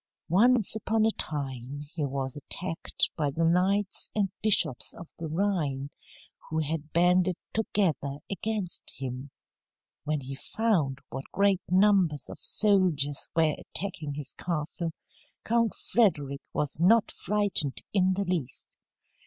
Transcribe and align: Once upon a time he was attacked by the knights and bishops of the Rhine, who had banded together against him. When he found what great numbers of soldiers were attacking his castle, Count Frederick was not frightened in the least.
Once 0.29 0.75
upon 0.75 1.05
a 1.05 1.11
time 1.11 1.81
he 1.93 2.03
was 2.03 2.35
attacked 2.35 3.11
by 3.15 3.29
the 3.29 3.43
knights 3.43 4.09
and 4.15 4.31
bishops 4.41 4.95
of 4.95 5.11
the 5.19 5.27
Rhine, 5.27 5.91
who 6.49 6.57
had 6.57 6.91
banded 6.91 7.35
together 7.53 8.17
against 8.27 8.89
him. 8.97 9.29
When 10.03 10.21
he 10.21 10.33
found 10.33 11.01
what 11.09 11.29
great 11.31 11.61
numbers 11.69 12.29
of 12.31 12.39
soldiers 12.39 13.29
were 13.35 13.55
attacking 13.59 14.15
his 14.15 14.33
castle, 14.33 14.89
Count 15.45 15.75
Frederick 15.75 16.41
was 16.51 16.79
not 16.79 17.11
frightened 17.11 17.83
in 17.93 18.15
the 18.15 18.25
least. 18.25 18.79